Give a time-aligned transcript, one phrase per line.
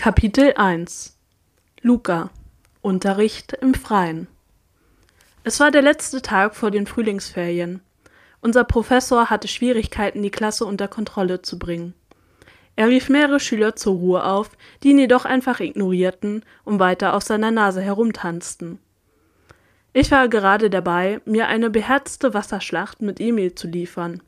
[0.00, 1.18] Kapitel 1
[1.82, 2.30] Luca
[2.82, 4.28] Unterricht im Freien
[5.42, 7.80] Es war der letzte Tag vor den Frühlingsferien.
[8.40, 11.94] Unser Professor hatte Schwierigkeiten, die Klasse unter Kontrolle zu bringen.
[12.76, 14.52] Er rief mehrere Schüler zur Ruhe auf,
[14.84, 18.78] die ihn jedoch einfach ignorierten und weiter auf seiner Nase herumtanzten.
[19.92, 24.22] Ich war gerade dabei, mir eine beherzte Wasserschlacht mit Emil zu liefern.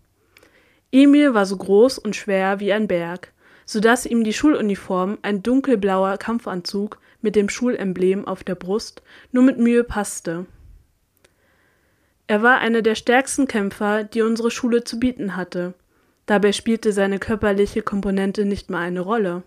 [0.91, 3.33] Emil war so groß und schwer wie ein Berg,
[3.71, 9.45] so dass ihm die Schuluniform, ein dunkelblauer Kampfanzug mit dem Schulemblem auf der Brust, nur
[9.45, 10.47] mit Mühe passte.
[12.27, 15.75] Er war einer der stärksten Kämpfer, die unsere Schule zu bieten hatte.
[16.27, 19.45] Dabei spielte seine körperliche Komponente nicht mal eine Rolle.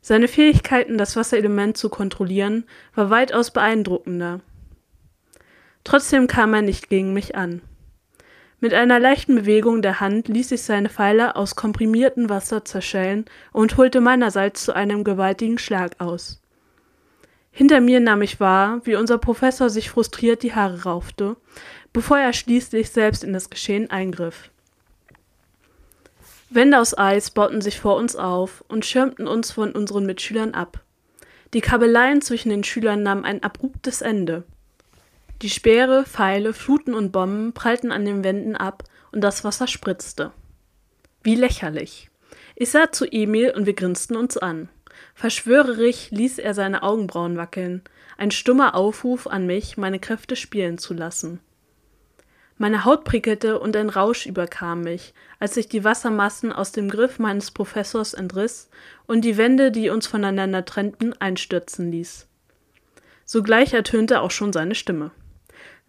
[0.00, 4.40] Seine Fähigkeiten, das Wasserelement zu kontrollieren, war weitaus beeindruckender.
[5.84, 7.60] Trotzdem kam er nicht gegen mich an.
[8.64, 13.76] Mit einer leichten Bewegung der Hand ließ ich seine Pfeile aus komprimiertem Wasser zerschellen und
[13.76, 16.40] holte meinerseits zu einem gewaltigen Schlag aus.
[17.50, 21.36] Hinter mir nahm ich wahr, wie unser Professor sich frustriert die Haare raufte,
[21.92, 24.48] bevor er schließlich selbst in das Geschehen eingriff.
[26.48, 30.80] Wände aus Eis bauten sich vor uns auf und schirmten uns von unseren Mitschülern ab.
[31.52, 34.44] Die Kabeleien zwischen den Schülern nahmen ein abruptes Ende.
[35.42, 40.32] Die Speere, Pfeile, Fluten und Bomben prallten an den Wänden ab und das Wasser spritzte.
[41.22, 42.10] Wie lächerlich.
[42.56, 44.68] Ich sah zu Emil und wir grinsten uns an.
[45.14, 47.82] Verschwörerisch ließ er seine Augenbrauen wackeln,
[48.16, 51.40] ein stummer Aufruf an mich, meine Kräfte spielen zu lassen.
[52.56, 57.18] Meine Haut prickelte und ein Rausch überkam mich, als ich die Wassermassen aus dem Griff
[57.18, 58.70] meines Professors entriss
[59.06, 62.28] und die Wände, die uns voneinander trennten, einstürzen ließ.
[63.24, 65.10] Sogleich ertönte auch schon seine Stimme.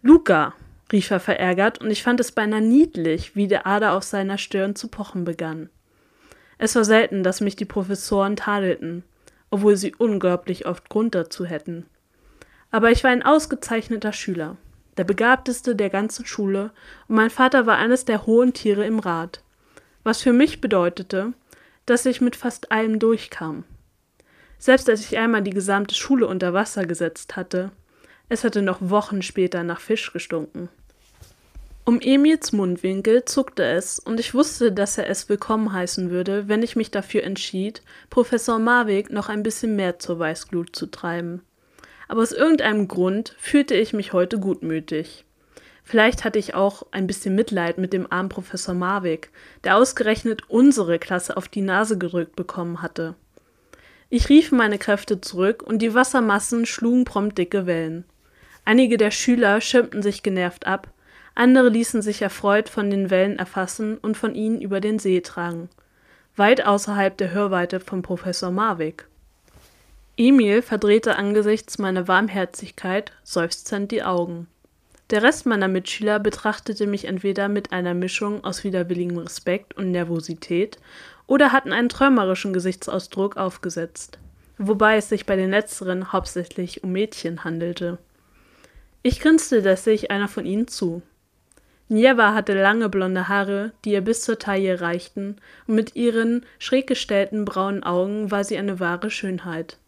[0.06, 0.54] Luca,
[0.92, 4.76] rief er verärgert, und ich fand es beinahe niedlich, wie der Ader auf seiner Stirn
[4.76, 5.68] zu pochen begann.
[6.58, 9.02] Es war selten, dass mich die Professoren tadelten,
[9.50, 11.86] obwohl sie unglaublich oft Grund dazu hätten.
[12.70, 14.56] Aber ich war ein ausgezeichneter Schüler,
[14.96, 16.70] der begabteste der ganzen Schule,
[17.08, 19.42] und mein Vater war eines der hohen Tiere im Rat,
[20.04, 21.32] was für mich bedeutete,
[21.84, 23.64] dass ich mit fast allem durchkam.
[24.58, 27.72] Selbst als ich einmal die gesamte Schule unter Wasser gesetzt hatte,
[28.28, 30.68] es hatte noch Wochen später nach Fisch gestunken.
[31.84, 36.64] Um Emils Mundwinkel zuckte es, und ich wusste, dass er es willkommen heißen würde, wenn
[36.64, 41.42] ich mich dafür entschied, Professor Marwig noch ein bisschen mehr zur Weißglut zu treiben.
[42.08, 45.24] Aber aus irgendeinem Grund fühlte ich mich heute gutmütig.
[45.84, 49.30] Vielleicht hatte ich auch ein bisschen Mitleid mit dem armen Professor Marwig,
[49.62, 53.14] der ausgerechnet unsere Klasse auf die Nase gedrückt bekommen hatte.
[54.08, 58.04] Ich rief meine Kräfte zurück und die Wassermassen schlugen prompt dicke Wellen.
[58.66, 60.88] Einige der Schüler schirmten sich genervt ab,
[61.36, 65.68] andere ließen sich erfreut von den Wellen erfassen und von ihnen über den See tragen,
[66.34, 69.06] weit außerhalb der Hörweite von Professor Marwick.
[70.16, 74.48] Emil verdrehte angesichts meiner Warmherzigkeit seufzend die Augen.
[75.10, 80.80] Der Rest meiner Mitschüler betrachtete mich entweder mit einer Mischung aus widerwilligem Respekt und Nervosität
[81.28, 84.18] oder hatten einen träumerischen Gesichtsausdruck aufgesetzt,
[84.58, 87.98] wobei es sich bei den letzteren hauptsächlich um Mädchen handelte.
[89.08, 91.00] Ich grinste lässig einer von ihnen zu.
[91.88, 95.36] Nieva hatte lange blonde Haare, die ihr bis zur Taille reichten,
[95.68, 99.78] und mit ihren schräg gestellten braunen Augen war sie eine wahre Schönheit.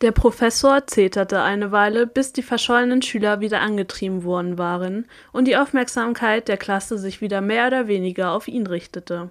[0.00, 5.56] Der Professor zeterte eine Weile, bis die verschollenen Schüler wieder angetrieben worden waren und die
[5.56, 9.30] Aufmerksamkeit der Klasse sich wieder mehr oder weniger auf ihn richtete.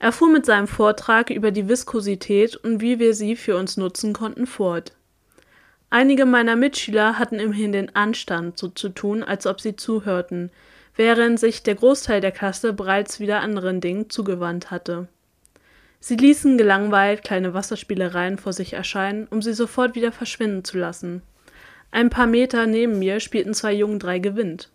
[0.00, 4.12] Er fuhr mit seinem Vortrag über die Viskosität und wie wir sie für uns nutzen
[4.12, 4.90] konnten fort.
[5.92, 10.50] Einige meiner Mitschüler hatten immerhin den Anstand, so zu tun, als ob sie zuhörten,
[10.94, 15.08] während sich der Großteil der Klasse bereits wieder anderen Dingen zugewandt hatte.
[15.98, 21.22] Sie ließen gelangweilt kleine Wasserspielereien vor sich erscheinen, um sie sofort wieder verschwinden zu lassen.
[21.90, 24.70] Ein paar Meter neben mir spielten zwei Jungen drei Gewinnt.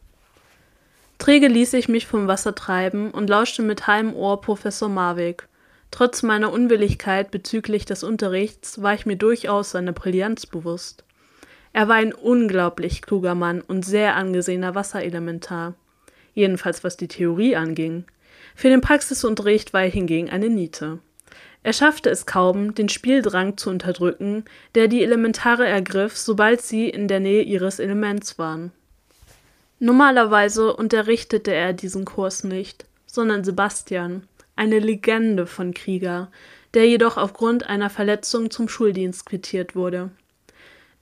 [1.18, 5.48] Träge ließ ich mich vom Wasser treiben und lauschte mit halbem Ohr Professor Marwick.
[5.92, 11.05] Trotz meiner Unwilligkeit bezüglich des Unterrichts war ich mir durchaus seiner Brillanz bewusst.
[11.76, 15.74] Er war ein unglaublich kluger Mann und sehr angesehener Wasserelementar.
[16.34, 18.06] Jedenfalls was die Theorie anging.
[18.56, 21.00] Für den Praxisunterricht war er hingegen eine Niete.
[21.64, 27.10] Er schaffte es kaum, den Spieldrang zu unterdrücken, der die Elementare ergriff, sobald sie in
[27.10, 28.72] der Nähe ihres Elements waren.
[29.78, 34.24] Normalerweise unterrichtete er diesen Kurs nicht, sondern Sebastian,
[34.56, 36.32] eine Legende von Krieger,
[36.74, 40.12] der jedoch aufgrund einer Verletzung zum Schuldienst quittiert wurde.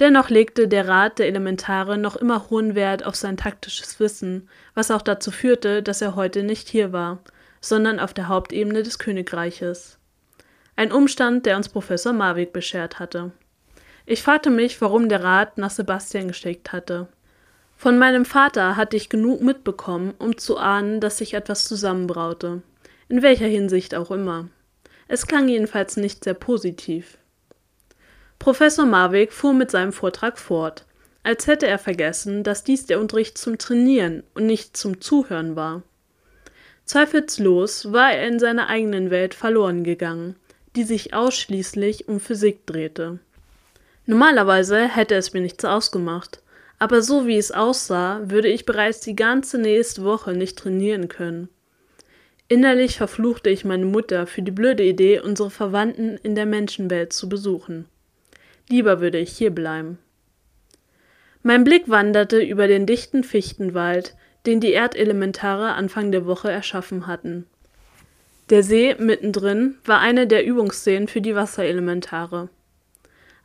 [0.04, 4.92] Dennoch legte der Rat der Elementare noch immer hohen Wert auf sein taktisches Wissen, was
[4.92, 7.20] auch dazu führte, dass er heute nicht hier war,
[7.62, 9.98] sondern auf der Hauptebene des Königreiches.
[10.76, 13.32] Ein Umstand, der uns Professor Marwig beschert hatte.
[14.06, 17.08] Ich fragte mich, warum der Rat nach Sebastian geschickt hatte.
[17.78, 22.62] Von meinem Vater hatte ich genug mitbekommen, um zu ahnen, dass sich etwas zusammenbraute.
[23.08, 24.50] In welcher Hinsicht auch immer.
[25.08, 27.20] Es klang jedenfalls nicht sehr positiv.
[28.44, 30.84] Professor Marwig fuhr mit seinem Vortrag fort,
[31.24, 35.82] als hätte er vergessen, dass dies der Unterricht zum Trainieren und nicht zum Zuhören war.
[36.84, 40.36] Zweifellos war er in seiner eigenen Welt verloren gegangen,
[40.76, 43.20] die sich ausschließlich um Physik drehte.
[44.08, 46.42] Normalerweise hätte es mir nichts ausgemacht,
[46.80, 51.48] aber so wie es aussah, würde ich bereits die ganze nächste Woche nicht trainieren können.
[52.50, 57.30] Innerlich verfluchte ich meine Mutter für die blöde Idee, unsere Verwandten in der Menschenwelt zu
[57.30, 57.86] besuchen.
[58.70, 60.00] Lieber würde ich hier bleiben.
[61.42, 64.16] Mein Blick wanderte über den dichten Fichtenwald,
[64.46, 67.46] den die Erdelementare Anfang der Woche erschaffen hatten.
[68.50, 72.50] Der See mittendrin war eine der Übungsszenen für die Wasserelementare.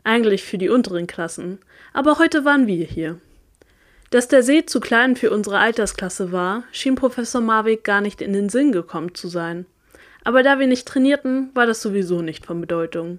[0.05, 1.59] Eigentlich für die unteren Klassen,
[1.93, 3.21] aber heute waren wir hier.
[4.11, 8.33] Dass der See zu klein für unsere Altersklasse war, schien Professor Marwig gar nicht in
[8.33, 9.67] den Sinn gekommen zu sein.
[10.25, 13.19] Aber da wir nicht trainierten, war das sowieso nicht von Bedeutung.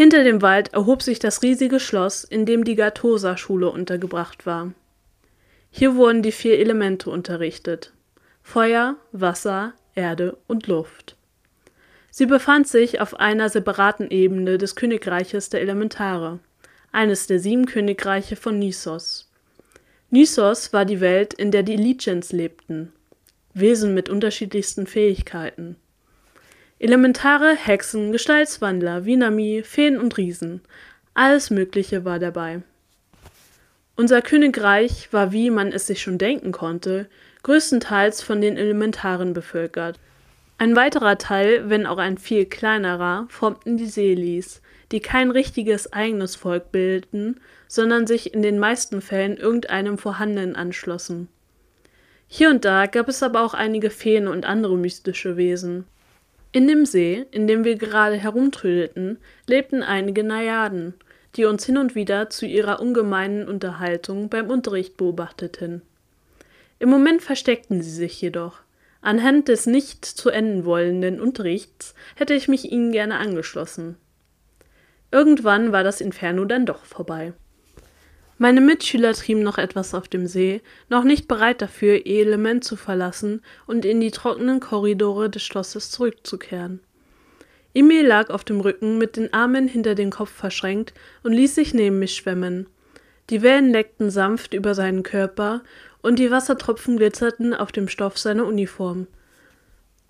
[0.00, 4.72] Hinter dem Wald erhob sich das riesige Schloss, in dem die Gattosa-Schule untergebracht war.
[5.70, 7.92] Hier wurden die vier Elemente unterrichtet:
[8.42, 11.16] Feuer, Wasser, Erde und Luft.
[12.10, 16.38] Sie befand sich auf einer separaten Ebene des Königreiches der Elementare,
[16.92, 19.30] eines der sieben Königreiche von Nisos.
[20.08, 22.90] Nisos war die Welt, in der die Lichens lebten,
[23.52, 25.76] Wesen mit unterschiedlichsten Fähigkeiten.
[26.82, 30.62] Elementare, Hexen, Gestaltswandler, Vinami, Feen und Riesen,
[31.12, 32.62] alles Mögliche war dabei.
[33.96, 37.06] Unser Königreich war, wie man es sich schon denken konnte,
[37.42, 40.00] größtenteils von den Elementaren bevölkert.
[40.56, 46.34] Ein weiterer Teil, wenn auch ein viel kleinerer, formten die Seelis, die kein richtiges eigenes
[46.34, 51.28] Volk bildeten, sondern sich in den meisten Fällen irgendeinem vorhandenen anschlossen.
[52.26, 55.84] Hier und da gab es aber auch einige Feen und andere mystische Wesen.
[56.52, 60.94] In dem See, in dem wir gerade herumtrödelten, lebten einige Najaden,
[61.36, 65.82] die uns hin und wieder zu ihrer ungemeinen Unterhaltung beim Unterricht beobachteten.
[66.80, 68.60] Im Moment versteckten sie sich jedoch.
[69.00, 73.96] Anhand des nicht zu enden wollenden Unterrichts hätte ich mich ihnen gerne angeschlossen.
[75.12, 77.32] Irgendwann war das Inferno dann doch vorbei.
[78.42, 82.74] Meine Mitschüler trieben noch etwas auf dem See, noch nicht bereit dafür, ihr Element zu
[82.76, 86.80] verlassen und in die trockenen Korridore des Schlosses zurückzukehren.
[87.74, 91.74] Emil lag auf dem Rücken mit den Armen hinter den Kopf verschränkt und ließ sich
[91.74, 92.66] neben mich schwemmen.
[93.28, 95.60] Die Wellen leckten sanft über seinen Körper
[96.00, 99.06] und die Wassertropfen glitzerten auf dem Stoff seiner Uniform.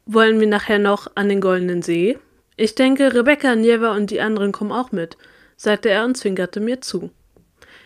[0.06, 2.16] Wollen wir nachher noch an den Goldenen See?
[2.56, 5.16] Ich denke, Rebecca, Nieva und die anderen kommen auch mit,
[5.56, 7.10] sagte er und zwinkerte mir zu.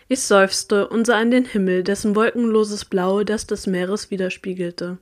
[0.07, 4.99] Ich seufzte und sah in den Himmel, dessen wolkenloses Blau das des Meeres widerspiegelte.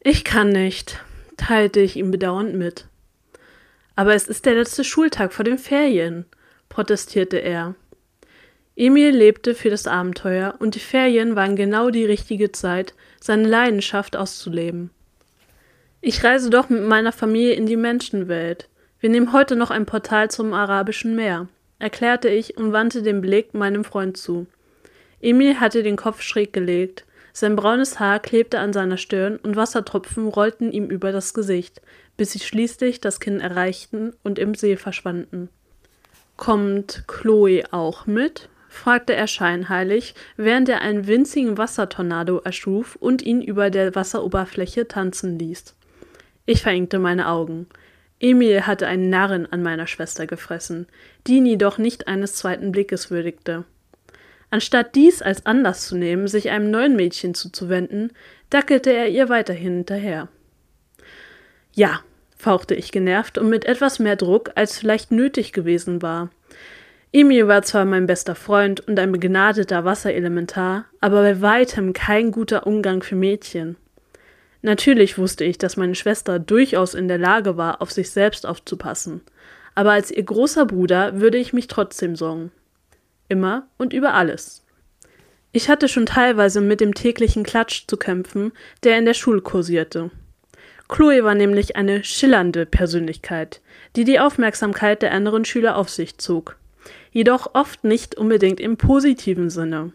[0.00, 1.04] Ich kann nicht,
[1.36, 2.88] teilte ich ihm bedauernd mit.
[3.94, 6.26] Aber es ist der letzte Schultag vor den Ferien,
[6.68, 7.76] protestierte er.
[8.74, 14.16] Emil lebte für das Abenteuer und die Ferien waren genau die richtige Zeit, seine Leidenschaft
[14.16, 14.90] auszuleben.
[16.00, 18.68] Ich reise doch mit meiner Familie in die Menschenwelt.
[19.00, 23.54] Wir nehmen heute noch ein Portal zum Arabischen Meer, erklärte ich und wandte den Blick
[23.54, 24.46] meinem Freund zu.
[25.20, 27.04] Emil hatte den Kopf schräg gelegt,
[27.38, 31.82] sein braunes Haar klebte an seiner Stirn und Wassertropfen rollten ihm über das Gesicht,
[32.16, 35.50] bis sie schließlich das Kinn erreichten und im See verschwanden.
[36.38, 38.48] Kommt Chloe auch mit?
[38.70, 45.38] fragte er scheinheilig, während er einen winzigen Wassertornado erschuf und ihn über der Wasseroberfläche tanzen
[45.38, 45.74] ließ.
[46.46, 47.66] Ich verengte meine Augen.
[48.18, 50.86] Emil hatte einen Narren an meiner Schwester gefressen,
[51.26, 53.64] die ihn jedoch nicht eines zweiten Blickes würdigte.
[54.50, 58.12] Anstatt dies als Anlass zu nehmen, sich einem neuen Mädchen zuzuwenden,
[58.48, 60.28] dackelte er ihr weiterhin hinterher.
[61.74, 62.00] Ja,
[62.36, 66.30] fauchte ich genervt und mit etwas mehr Druck, als vielleicht nötig gewesen war.
[67.12, 72.66] Emil war zwar mein bester Freund und ein begnadeter Wasserelementar, aber bei weitem kein guter
[72.66, 73.76] Umgang für Mädchen.
[74.66, 79.20] Natürlich wusste ich, dass meine Schwester durchaus in der Lage war, auf sich selbst aufzupassen,
[79.76, 82.50] aber als ihr großer Bruder würde ich mich trotzdem sorgen.
[83.28, 84.64] Immer und über alles.
[85.52, 88.50] Ich hatte schon teilweise mit dem täglichen Klatsch zu kämpfen,
[88.82, 90.10] der in der Schule kursierte.
[90.88, 93.60] Chloe war nämlich eine schillernde Persönlichkeit,
[93.94, 96.56] die die Aufmerksamkeit der anderen Schüler auf sich zog
[97.12, 99.92] jedoch oft nicht unbedingt im positiven Sinne.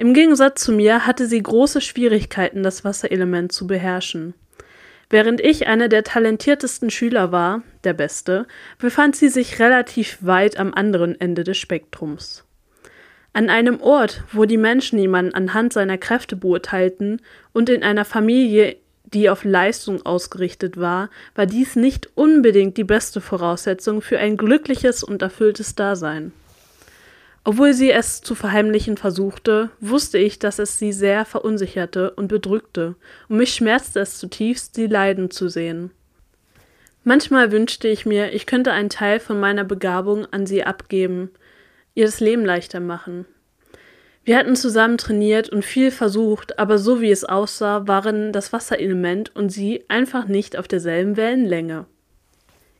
[0.00, 4.34] Im Gegensatz zu mir hatte sie große Schwierigkeiten, das Wasserelement zu beherrschen.
[5.10, 8.46] Während ich einer der talentiertesten Schüler war, der Beste,
[8.78, 12.44] befand sie sich relativ weit am anderen Ende des Spektrums.
[13.32, 17.20] An einem Ort, wo die Menschen jemanden anhand seiner Kräfte beurteilten
[17.52, 23.20] und in einer Familie, die auf Leistung ausgerichtet war, war dies nicht unbedingt die beste
[23.20, 26.30] Voraussetzung für ein glückliches und erfülltes Dasein.
[27.48, 32.94] Obwohl sie es zu verheimlichen versuchte, wusste ich, dass es sie sehr verunsicherte und bedrückte,
[33.30, 35.90] und mich schmerzte es zutiefst, sie leiden zu sehen.
[37.04, 41.30] Manchmal wünschte ich mir, ich könnte einen Teil von meiner Begabung an sie abgeben,
[41.94, 43.24] ihr das Leben leichter machen.
[44.24, 49.34] Wir hatten zusammen trainiert und viel versucht, aber so wie es aussah, waren das Wasserelement
[49.34, 51.86] und sie einfach nicht auf derselben Wellenlänge.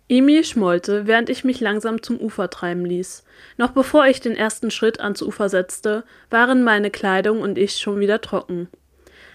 [0.09, 3.25] Emil schmollte, während ich mich langsam zum Ufer treiben ließ.
[3.59, 8.01] Noch bevor ich den ersten Schritt ans Ufer setzte, waren meine Kleidung und ich schon
[8.01, 8.69] wieder trocken.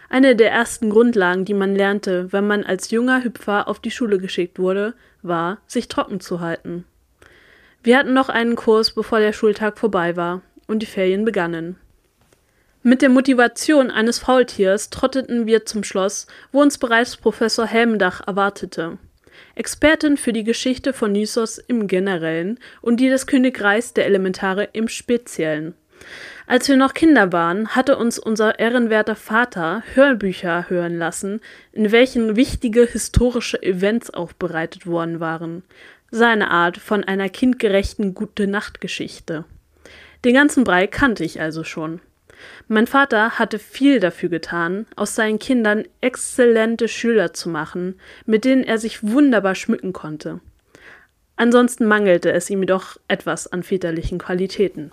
[0.10, 4.18] Eine der ersten Grundlagen, die man lernte, wenn man als junger Hüpfer auf die Schule
[4.18, 6.86] geschickt wurde, war, sich trocken zu halten.
[7.84, 11.78] Wir hatten noch einen Kurs, bevor der Schultag vorbei war und die Ferien begannen.
[12.82, 18.98] Mit der Motivation eines Faultiers trotteten wir zum Schloss, wo uns bereits Professor Helmdach erwartete.
[19.56, 24.88] Expertin für die Geschichte von Nysos im Generellen und die des Königreichs der Elementare im
[24.88, 25.74] Speziellen.
[26.48, 31.40] Als wir noch Kinder waren, hatte uns unser ehrenwerter Vater Hörbücher hören lassen,
[31.72, 35.64] in welchen wichtige historische Events aufbereitet worden waren.
[36.12, 39.46] Seine Art von einer kindgerechten Gute-Nacht-Geschichte.
[40.26, 42.02] Den ganzen Brei kannte ich also schon.
[42.68, 47.96] Mein Vater hatte viel dafür getan, aus seinen Kindern exzellente Schüler zu machen,
[48.26, 50.40] mit denen er sich wunderbar schmücken konnte.
[51.36, 54.92] Ansonsten mangelte es ihm jedoch etwas an väterlichen Qualitäten.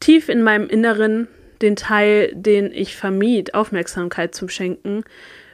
[0.00, 1.28] Tief in meinem Inneren,
[1.60, 5.04] den Teil, den ich vermied, Aufmerksamkeit zu schenken,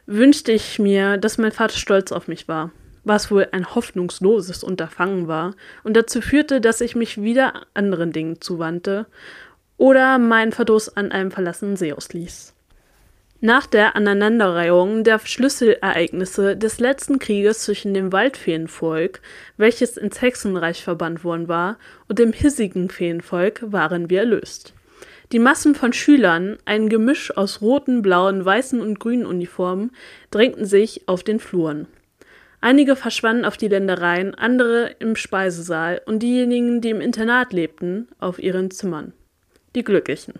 [0.07, 2.71] wünschte ich mir, dass mein Vater stolz auf mich war,
[3.05, 8.41] was wohl ein hoffnungsloses Unterfangen war und dazu führte, dass ich mich wieder anderen Dingen
[8.41, 9.07] zuwandte
[9.77, 12.55] oder meinen Verdruss an einem verlassenen See ausließ.
[13.41, 19.21] Nach der Aneinanderreihung der Schlüsselereignisse des letzten Krieges zwischen dem Waldfeenvolk,
[19.59, 21.77] welches ins Hexenreich verbannt worden war,
[22.09, 24.73] und dem hissigen Feenvolk waren wir erlöst.
[25.33, 29.91] Die Massen von Schülern, ein Gemisch aus roten, blauen, weißen und grünen Uniformen,
[30.31, 31.87] drängten sich auf den Fluren.
[32.63, 38.39] Einige verschwanden auf die Ländereien, andere im Speisesaal und diejenigen, die im Internat lebten, auf
[38.39, 39.13] ihren Zimmern
[39.75, 40.35] die Glücklichen.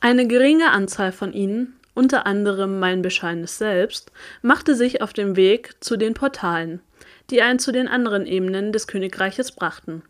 [0.00, 5.74] Eine geringe Anzahl von ihnen, unter anderem mein bescheidenes Selbst, machte sich auf den Weg
[5.80, 6.80] zu den Portalen,
[7.30, 10.02] die einen zu den anderen Ebenen des Königreiches brachten.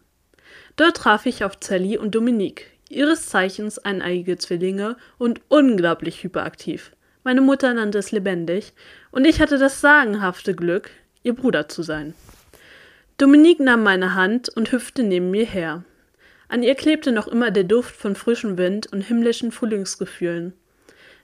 [0.77, 6.93] Dort traf ich auf Sally und Dominique, ihres Zeichens eineigige Zwillinge und unglaublich hyperaktiv.
[7.25, 8.73] Meine Mutter nannte es lebendig,
[9.11, 10.91] und ich hatte das sagenhafte Glück,
[11.23, 12.15] ihr Bruder zu sein.
[13.19, 15.85] Dominique nahm meine Hand und hüpfte neben mir her.
[16.49, 20.53] An ihr klebte noch immer der Duft von frischem Wind und himmlischen Frühlingsgefühlen.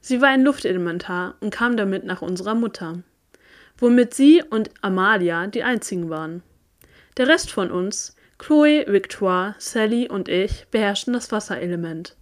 [0.01, 3.03] Sie war ein Luftelementar und kam damit nach unserer Mutter,
[3.79, 6.43] womit sie und Amalia die einzigen waren.
[7.17, 12.17] Der Rest von uns, Chloe, Victoire, Sally und ich, beherrschten das Wasserelement.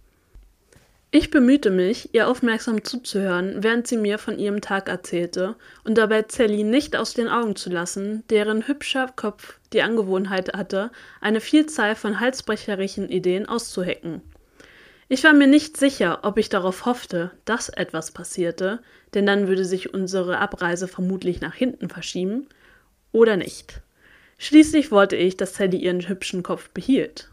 [1.13, 6.23] Ich bemühte mich, ihr aufmerksam zuzuhören, während sie mir von ihrem Tag erzählte und dabei
[6.25, 10.89] Sally nicht aus den Augen zu lassen, deren hübscher Kopf die Angewohnheit hatte,
[11.19, 14.21] eine Vielzahl von halsbrecherischen Ideen auszuhecken.
[15.09, 18.79] Ich war mir nicht sicher, ob ich darauf hoffte, dass etwas passierte,
[19.13, 22.47] denn dann würde sich unsere Abreise vermutlich nach hinten verschieben,
[23.11, 23.81] oder nicht.
[24.37, 27.30] Schließlich wollte ich, dass Sally ihren hübschen Kopf behielt.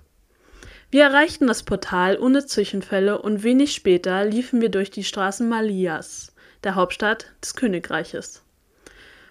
[0.91, 6.35] Wir erreichten das Portal ohne Zwischenfälle und wenig später liefen wir durch die Straßen Malias,
[6.65, 8.43] der Hauptstadt des Königreiches.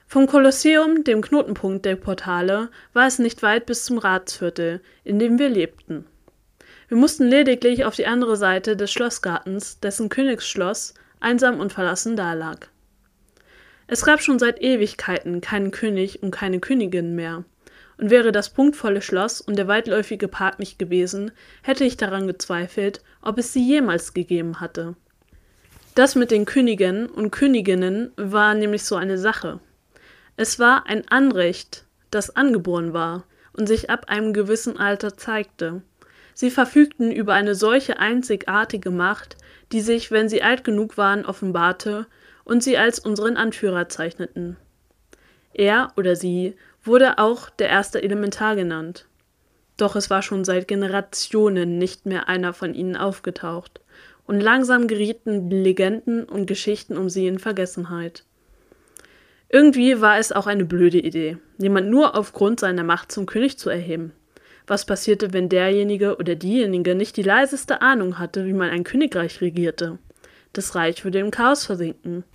[0.06, 5.40] Vom Kolosseum, dem Knotenpunkt der Portale, war es nicht weit bis zum Ratsviertel, in dem
[5.40, 6.06] wir lebten.
[6.90, 12.70] Wir mussten lediglich auf die andere Seite des Schlossgartens, dessen Königsschloss einsam und verlassen dalag.
[13.88, 17.46] Es gab schon seit Ewigkeiten keinen König und keine Königin mehr
[17.98, 21.32] und wäre das prunkvolle Schloss und der weitläufige Park nicht gewesen,
[21.64, 24.96] hätte ich daran gezweifelt, ob es sie jemals gegeben hatte.
[25.96, 29.60] Das mit den Königen und Königinnen war nämlich so eine Sache.
[30.36, 33.24] Es war ein Anrecht, das angeboren war
[33.54, 35.82] und sich ab einem gewissen Alter zeigte.
[36.36, 39.38] Sie verfügten über eine solche einzigartige Macht,
[39.72, 42.06] die sich, wenn sie alt genug waren, offenbarte
[42.44, 44.56] und sie als unseren Anführer zeichneten.
[45.54, 46.56] Er oder sie
[46.88, 49.06] wurde auch der erste Elementar genannt.
[49.78, 53.82] Doch es war schon seit Generationen nicht mehr einer von ihnen aufgetaucht,
[54.26, 58.24] und langsam gerieten Legenden und Geschichten um sie in Vergessenheit.
[59.50, 63.70] Irgendwie war es auch eine blöde Idee, jemand nur aufgrund seiner Macht zum König zu
[63.70, 64.12] erheben.
[64.68, 69.40] Was passierte, wenn derjenige oder diejenige nicht die leiseste Ahnung hatte, wie man ein Königreich
[69.40, 70.00] regierte?
[70.52, 72.26] Das Reich würde im Chaos versinken.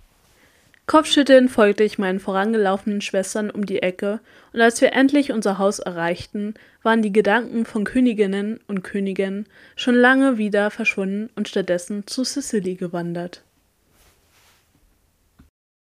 [0.92, 4.20] Kopfschüttelnd folgte ich meinen vorangelaufenen Schwestern um die Ecke,
[4.52, 9.94] und als wir endlich unser Haus erreichten, waren die Gedanken von Königinnen und Königen schon
[9.94, 13.42] lange wieder verschwunden und stattdessen zu Sicily gewandert.